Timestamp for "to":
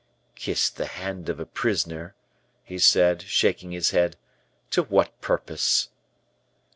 4.71-4.81